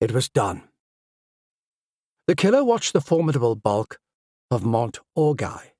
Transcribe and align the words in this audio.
It 0.00 0.12
was 0.12 0.28
done. 0.28 0.62
The 2.26 2.34
killer 2.34 2.64
watched 2.64 2.92
the 2.92 3.00
formidable 3.00 3.54
bulk 3.54 4.00
of 4.50 4.64
Mont 4.64 4.98
Orgueil 5.16 5.72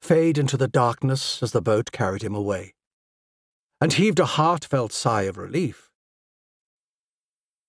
fade 0.00 0.38
into 0.38 0.56
the 0.56 0.68
darkness 0.68 1.42
as 1.42 1.52
the 1.52 1.60
boat 1.60 1.92
carried 1.92 2.22
him 2.22 2.34
away, 2.34 2.74
and 3.80 3.92
heaved 3.92 4.20
a 4.20 4.24
heartfelt 4.24 4.92
sigh 4.92 5.22
of 5.22 5.36
relief. 5.36 5.90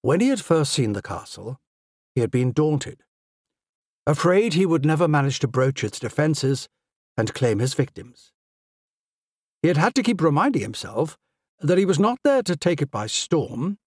When 0.01 0.19
he 0.19 0.29
had 0.29 0.39
first 0.39 0.71
seen 0.71 0.93
the 0.93 1.01
castle, 1.01 1.59
he 2.15 2.21
had 2.21 2.31
been 2.31 2.51
daunted, 2.51 3.03
afraid 4.05 4.53
he 4.53 4.65
would 4.65 4.85
never 4.85 5.07
manage 5.07 5.39
to 5.39 5.47
broach 5.47 5.83
its 5.83 5.99
defences 5.99 6.69
and 7.17 7.33
claim 7.33 7.59
his 7.59 7.73
victims. 7.73 8.31
He 9.61 9.67
had 9.67 9.77
had 9.77 9.95
to 9.95 10.03
keep 10.03 10.21
reminding 10.21 10.61
himself 10.61 11.17
that 11.59 11.77
he 11.77 11.85
was 11.85 11.99
not 11.99 12.19
there 12.23 12.43
to 12.43 12.55
take 12.55 12.81
it 12.81 12.91
by 12.91 13.07
storm, 13.07 13.79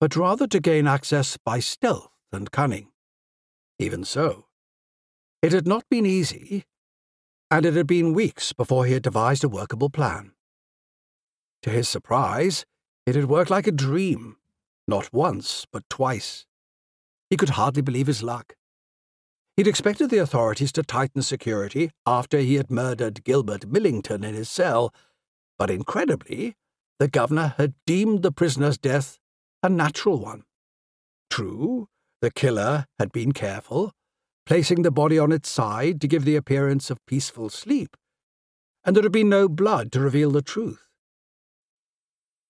but 0.00 0.16
rather 0.16 0.46
to 0.46 0.60
gain 0.60 0.86
access 0.86 1.36
by 1.36 1.60
stealth 1.60 2.10
and 2.32 2.50
cunning. 2.50 2.88
Even 3.78 4.04
so, 4.04 4.46
it 5.42 5.52
had 5.52 5.66
not 5.66 5.84
been 5.88 6.06
easy, 6.06 6.64
and 7.50 7.64
it 7.64 7.74
had 7.74 7.86
been 7.86 8.12
weeks 8.12 8.52
before 8.52 8.86
he 8.86 8.92
had 8.92 9.02
devised 9.02 9.44
a 9.44 9.48
workable 9.48 9.90
plan. 9.90 10.32
To 11.62 11.70
his 11.70 11.88
surprise, 11.88 12.64
it 13.06 13.14
had 13.14 13.26
worked 13.26 13.50
like 13.50 13.66
a 13.66 13.72
dream, 13.72 14.36
not 14.86 15.12
once, 15.12 15.66
but 15.72 15.88
twice. 15.88 16.46
He 17.30 17.36
could 17.36 17.50
hardly 17.50 17.82
believe 17.82 18.06
his 18.06 18.22
luck. 18.22 18.54
He'd 19.56 19.66
expected 19.66 20.10
the 20.10 20.18
authorities 20.18 20.70
to 20.72 20.82
tighten 20.82 21.22
security 21.22 21.90
after 22.06 22.38
he 22.38 22.54
had 22.54 22.70
murdered 22.70 23.24
Gilbert 23.24 23.66
Millington 23.66 24.22
in 24.22 24.34
his 24.34 24.48
cell, 24.48 24.94
but 25.58 25.70
incredibly, 25.70 26.56
the 26.98 27.08
governor 27.08 27.54
had 27.56 27.74
deemed 27.86 28.22
the 28.22 28.32
prisoner's 28.32 28.78
death 28.78 29.18
a 29.62 29.68
natural 29.68 30.18
one. 30.18 30.44
True, 31.30 31.88
the 32.20 32.30
killer 32.30 32.86
had 32.98 33.12
been 33.12 33.32
careful, 33.32 33.92
placing 34.46 34.82
the 34.82 34.90
body 34.90 35.18
on 35.18 35.32
its 35.32 35.48
side 35.48 36.00
to 36.00 36.08
give 36.08 36.24
the 36.24 36.36
appearance 36.36 36.90
of 36.90 37.04
peaceful 37.06 37.48
sleep, 37.50 37.96
and 38.84 38.94
there 38.94 39.02
had 39.02 39.12
been 39.12 39.28
no 39.28 39.48
blood 39.48 39.92
to 39.92 40.00
reveal 40.00 40.30
the 40.30 40.42
truth. 40.42 40.88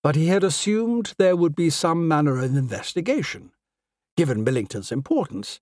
But 0.03 0.15
he 0.15 0.28
had 0.28 0.45
assumed 0.45 1.15
there 1.19 1.37
would 1.37 1.56
be 1.56 1.70
some 1.70 2.06
manner 2.06 2.39
of 2.39 2.56
investigation, 2.56 3.53
given 4.17 4.45
Millington's 4.45 4.93
importance, 4.93 5.61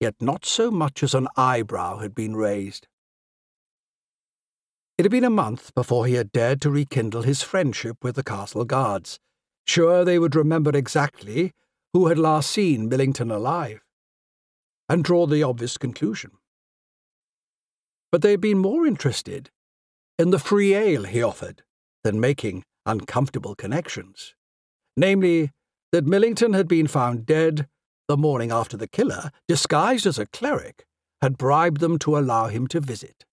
yet 0.00 0.16
not 0.20 0.44
so 0.44 0.70
much 0.70 1.02
as 1.02 1.14
an 1.14 1.28
eyebrow 1.36 1.98
had 1.98 2.14
been 2.14 2.34
raised. 2.34 2.88
It 4.98 5.04
had 5.04 5.12
been 5.12 5.24
a 5.24 5.30
month 5.30 5.72
before 5.74 6.06
he 6.06 6.14
had 6.14 6.32
dared 6.32 6.60
to 6.62 6.70
rekindle 6.70 7.22
his 7.22 7.42
friendship 7.42 8.02
with 8.02 8.16
the 8.16 8.24
castle 8.24 8.64
guards, 8.64 9.20
sure 9.66 10.04
they 10.04 10.18
would 10.18 10.34
remember 10.34 10.70
exactly 10.76 11.52
who 11.92 12.06
had 12.06 12.18
last 12.18 12.50
seen 12.50 12.88
Millington 12.88 13.30
alive, 13.30 13.80
and 14.88 15.04
draw 15.04 15.26
the 15.26 15.42
obvious 15.42 15.76
conclusion. 15.76 16.32
But 18.10 18.22
they 18.22 18.32
had 18.32 18.40
been 18.40 18.58
more 18.58 18.86
interested 18.86 19.50
in 20.18 20.30
the 20.30 20.38
free 20.38 20.74
ale 20.74 21.04
he 21.04 21.22
offered 21.22 21.62
than 22.04 22.20
making 22.20 22.64
uncomfortable 22.86 23.54
connections, 23.54 24.34
namely, 24.96 25.50
that 25.92 26.06
Millington 26.06 26.54
had 26.54 26.68
been 26.68 26.86
found 26.86 27.26
dead 27.26 27.68
the 28.08 28.16
morning 28.16 28.50
after 28.50 28.76
the 28.76 28.88
killer, 28.88 29.30
disguised 29.46 30.06
as 30.06 30.18
a 30.18 30.26
cleric, 30.26 30.84
had 31.20 31.38
bribed 31.38 31.80
them 31.80 31.98
to 32.00 32.18
allow 32.18 32.48
him 32.48 32.66
to 32.66 32.80
visit. 32.80 33.24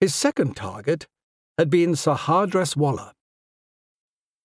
His 0.00 0.14
second 0.14 0.56
target 0.56 1.06
had 1.58 1.70
been 1.70 1.96
Sir 1.96 2.14
Hardress 2.14 2.76
Waller, 2.76 3.12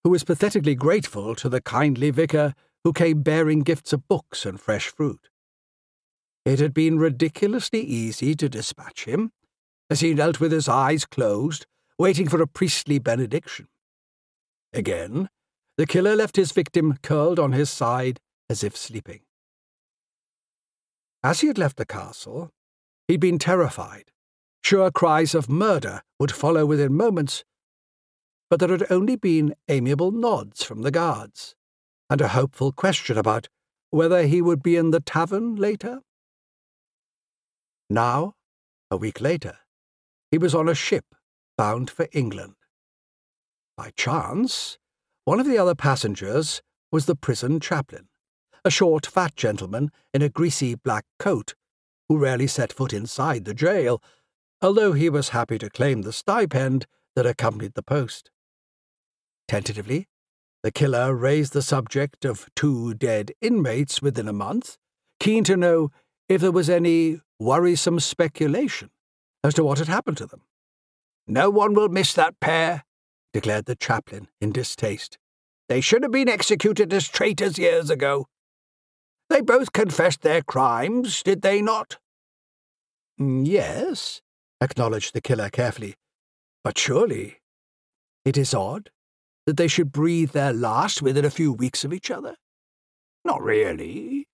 who 0.04 0.10
was 0.10 0.24
pathetically 0.24 0.76
grateful 0.76 1.36
to 1.36 1.50
the 1.50 1.62
kindly 1.62 2.12
vicar 2.12 2.54
who 2.84 2.94
came 2.94 3.22
bearing 3.22 3.62
gifts 3.62 3.94
of 3.94 4.08
books 4.08 4.46
and 4.46 4.60
fresh 4.60 4.88
fruit. 4.88 5.30
It 6.46 6.60
had 6.60 6.74
been 6.74 6.98
ridiculously 6.98 7.82
easy 7.82 8.34
to 8.36 8.50
dispatch 8.50 9.06
him, 9.06 9.32
as 9.90 10.00
he 10.00 10.14
knelt 10.14 10.40
with 10.40 10.52
his 10.52 10.70
eyes 10.70 11.06
closed, 11.06 11.66
waiting 11.98 12.30
for 12.30 12.42
a 12.42 12.48
priestly 12.48 13.00
benediction. 13.00 13.68
Again, 14.74 15.30
the 15.78 15.86
killer 15.86 16.16
left 16.16 16.36
his 16.36 16.52
victim 16.52 16.98
curled 17.04 17.40
on 17.40 17.52
his 17.52 17.70
side 17.70 18.20
as 18.50 18.64
if 18.64 18.76
sleeping. 18.78 19.22
As 21.24 21.42
he 21.42 21.48
had 21.48 21.58
left 21.58 21.78
the 21.78 21.86
castle, 21.86 22.52
he'd 23.08 23.20
been 23.20 23.40
terrified 23.40 24.12
Sure 24.64 24.92
cries 24.92 25.34
of 25.34 25.50
murder 25.50 26.04
would 26.20 26.32
follow 26.32 26.66
within 26.66 26.94
moments, 26.94 27.44
but 28.50 28.60
there 28.60 28.70
had 28.70 28.86
only 28.90 29.16
been 29.16 29.54
amiable 29.68 30.12
nods 30.12 30.64
from 30.64 30.82
the 30.82 30.92
guards, 30.92 31.56
and 32.10 32.22
a 32.22 32.30
hopeful 32.30 32.72
question 32.72 33.18
about 33.18 33.48
whether 33.92 34.24
he 34.24 34.42
would 34.42 34.64
be 34.64 34.76
in 34.76 34.92
the 34.92 35.00
tavern 35.00 35.56
later. 35.56 36.00
Now, 37.90 38.36
a 38.90 38.98
week 38.98 39.22
later, 39.22 39.58
he 40.32 40.38
was 40.38 40.56
on 40.56 40.70
a 40.70 40.76
ship 40.76 41.06
bound 41.58 41.90
for 41.90 42.08
England. 42.12 42.56
By 43.78 43.92
chance, 43.96 44.78
one 45.26 45.40
of 45.40 45.46
the 45.46 45.58
other 45.58 45.76
passengers 45.76 46.62
was 46.92 47.06
the 47.06 47.16
prison 47.16 47.60
chaplain, 47.60 48.10
a 48.66 48.72
short, 48.72 49.06
fat 49.06 49.36
gentleman 49.36 49.92
in 50.14 50.22
a 50.22 50.30
greasy 50.30 50.76
black 50.76 51.06
coat, 51.18 51.54
who 52.08 52.18
rarely 52.18 52.48
set 52.48 52.74
foot 52.74 52.94
inside 52.94 53.46
the 53.46 53.54
jail 53.54 54.02
although 54.62 54.94
he 54.94 55.10
was 55.10 55.30
happy 55.30 55.58
to 55.58 55.70
claim 55.70 56.02
the 56.02 56.14
stipend 56.14 56.86
that 57.16 57.26
accompanied 57.26 57.74
the 57.74 57.84
post. 57.84 58.30
Tentatively, 59.50 60.08
the 60.62 60.72
killer 60.72 61.16
raised 61.16 61.54
the 61.54 61.64
subject 61.64 62.24
of 62.24 62.48
two 62.56 62.94
dead 62.94 63.32
inmates 63.42 64.00
within 64.00 64.28
a 64.28 64.34
month, 64.34 64.78
keen 65.20 65.44
to 65.46 65.58
know 65.58 65.90
if 66.30 66.40
there 66.40 66.52
was 66.52 66.70
any 66.70 67.20
worrisome 67.40 68.00
speculation 68.00 68.92
as 69.44 69.56
to 69.56 69.64
what 69.64 69.80
had 69.80 69.88
happened 69.88 70.18
to 70.18 70.28
them. 70.28 70.44
No 71.26 71.50
one 71.50 71.74
will 71.74 71.90
miss 71.90 72.14
that 72.14 72.40
pair, 72.40 72.84
declared 73.34 73.66
the 73.66 73.76
chaplain 73.76 74.28
in 74.40 74.52
distaste. 74.52 75.18
They 75.68 75.82
should 75.82 76.04
have 76.04 76.12
been 76.12 76.30
executed 76.30 76.94
as 76.94 77.08
traitors 77.08 77.58
years 77.58 77.90
ago. 77.90 78.28
They 79.32 79.42
both 79.42 79.74
confessed 79.74 80.22
their 80.22 80.44
crimes, 80.44 81.24
did 81.24 81.42
they 81.42 81.60
not? 81.60 81.98
Mm, 83.20 83.48
yes, 83.48 84.22
acknowledged 84.62 85.16
the 85.16 85.22
killer 85.22 85.50
carefully. 85.50 85.96
But 86.64 86.78
surely 86.78 87.38
it 88.24 88.38
is 88.38 88.54
odd 88.54 88.92
that 89.50 89.58
they 89.58 89.68
should 89.68 89.92
breathe 89.92 90.30
their 90.30 90.54
last 90.54 91.02
within 91.02 91.26
a 91.26 91.32
few 91.32 91.52
weeks 91.52 91.84
of 91.84 91.92
each 91.92 92.12
other. 92.12 92.36
Not 93.26 93.42
really. 93.42 94.28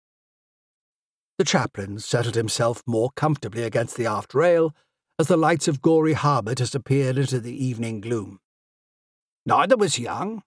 The 1.37 1.45
chaplain 1.45 1.99
settled 1.99 2.35
himself 2.35 2.83
more 2.85 3.11
comfortably 3.15 3.63
against 3.63 3.95
the 3.95 4.07
aft 4.07 4.33
rail 4.33 4.75
as 5.17 5.29
the 5.29 5.37
lights 5.37 5.69
of 5.69 5.81
Gorey 5.81 6.11
Harbour 6.11 6.53
disappeared 6.53 7.17
into 7.17 7.39
the 7.39 7.65
evening 7.65 8.01
gloom. 8.01 8.41
Neither 9.45 9.77
was 9.77 9.97
young, 9.97 10.43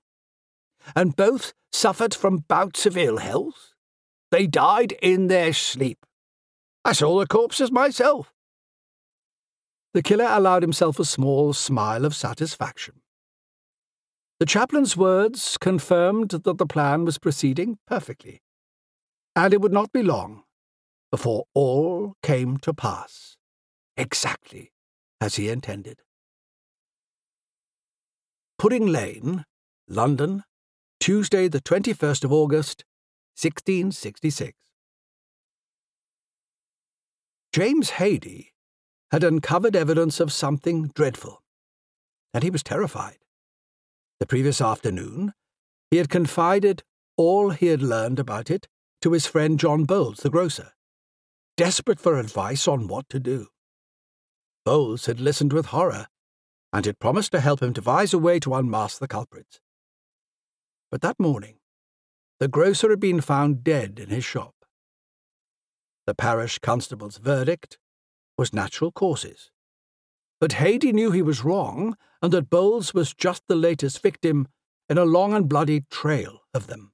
and 0.94 1.16
both 1.16 1.54
suffered 1.72 2.14
from 2.14 2.44
bouts 2.46 2.84
of 2.84 2.98
ill 2.98 3.16
health. 3.16 3.72
They 4.30 4.46
died 4.46 4.92
in 5.00 5.28
their 5.28 5.54
sleep. 5.54 6.04
I 6.84 6.92
saw 6.92 7.18
the 7.18 7.26
corpses 7.26 7.72
myself. 7.72 8.34
The 9.94 10.02
killer 10.02 10.28
allowed 10.28 10.62
himself 10.62 10.98
a 10.98 11.06
small 11.06 11.54
smile 11.54 12.04
of 12.04 12.14
satisfaction. 12.14 13.00
The 14.40 14.46
chaplain's 14.46 14.96
words 14.96 15.58
confirmed 15.58 16.30
that 16.30 16.58
the 16.58 16.66
plan 16.66 17.04
was 17.04 17.18
proceeding 17.18 17.78
perfectly, 17.88 18.40
and 19.34 19.52
it 19.52 19.60
would 19.60 19.72
not 19.72 19.92
be 19.92 20.02
long 20.02 20.44
before 21.10 21.46
all 21.54 22.14
came 22.22 22.56
to 22.58 22.72
pass 22.72 23.36
exactly 23.96 24.72
as 25.20 25.34
he 25.34 25.48
intended. 25.48 26.02
Pudding 28.58 28.86
Lane, 28.86 29.44
London, 29.88 30.44
Tuesday, 31.00 31.48
the 31.48 31.60
21st 31.60 32.22
of 32.22 32.32
August, 32.32 32.84
1666. 33.40 34.56
James 37.52 37.90
Hady 37.92 38.48
had 39.10 39.24
uncovered 39.24 39.74
evidence 39.74 40.20
of 40.20 40.32
something 40.32 40.92
dreadful, 40.94 41.42
and 42.32 42.44
he 42.44 42.50
was 42.50 42.62
terrified. 42.62 43.18
The 44.20 44.26
previous 44.26 44.60
afternoon, 44.60 45.32
he 45.90 45.98
had 45.98 46.08
confided 46.08 46.82
all 47.16 47.50
he 47.50 47.66
had 47.66 47.82
learned 47.82 48.18
about 48.18 48.50
it 48.50 48.66
to 49.02 49.12
his 49.12 49.26
friend 49.26 49.58
John 49.58 49.84
Bowles, 49.84 50.18
the 50.18 50.30
grocer, 50.30 50.72
desperate 51.56 52.00
for 52.00 52.18
advice 52.18 52.66
on 52.66 52.88
what 52.88 53.08
to 53.10 53.20
do. 53.20 53.48
Bowles 54.64 55.06
had 55.06 55.20
listened 55.20 55.52
with 55.52 55.66
horror, 55.66 56.08
and 56.72 56.84
had 56.84 56.98
promised 56.98 57.32
to 57.32 57.40
help 57.40 57.62
him 57.62 57.72
devise 57.72 58.12
a 58.12 58.18
way 58.18 58.38
to 58.40 58.54
unmask 58.54 58.98
the 58.98 59.08
culprits. 59.08 59.60
But 60.90 61.00
that 61.02 61.18
morning, 61.18 61.58
the 62.40 62.48
grocer 62.48 62.90
had 62.90 63.00
been 63.00 63.20
found 63.20 63.64
dead 63.64 63.98
in 63.98 64.10
his 64.10 64.24
shop. 64.24 64.54
The 66.06 66.14
parish 66.14 66.58
constable's 66.58 67.18
verdict 67.18 67.78
was 68.36 68.52
natural 68.52 68.92
causes. 68.92 69.50
But 70.40 70.52
Hady 70.52 70.92
knew 70.92 71.10
he 71.10 71.22
was 71.22 71.44
wrong, 71.44 71.96
and 72.22 72.32
that 72.32 72.50
Bowles 72.50 72.94
was 72.94 73.14
just 73.14 73.42
the 73.48 73.56
latest 73.56 74.00
victim 74.02 74.48
in 74.88 74.98
a 74.98 75.04
long 75.04 75.34
and 75.34 75.48
bloody 75.48 75.82
trail 75.90 76.40
of 76.54 76.66
them. 76.66 76.92